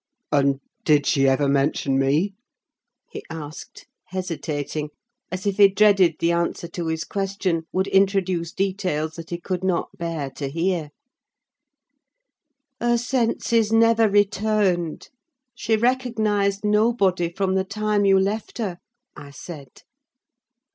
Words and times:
"And—did 0.31 1.05
she 1.05 1.27
ever 1.27 1.47
mention 1.47 1.99
me?" 1.99 2.33
he 3.11 3.21
asked, 3.29 3.85
hesitating, 4.05 4.89
as 5.31 5.45
if 5.45 5.57
he 5.57 5.67
dreaded 5.67 6.15
the 6.17 6.31
answer 6.31 6.67
to 6.69 6.87
his 6.87 7.03
question 7.03 7.67
would 7.71 7.85
introduce 7.85 8.51
details 8.51 9.13
that 9.17 9.29
he 9.29 9.39
could 9.39 9.63
not 9.63 9.95
bear 9.99 10.31
to 10.31 10.47
hear. 10.49 10.89
"Her 12.79 12.97
senses 12.97 13.71
never 13.71 14.09
returned: 14.09 15.09
she 15.53 15.75
recognised 15.77 16.65
nobody 16.65 17.31
from 17.31 17.53
the 17.53 17.63
time 17.63 18.03
you 18.03 18.17
left 18.19 18.57
her," 18.57 18.79
I 19.15 19.29
said. 19.29 19.83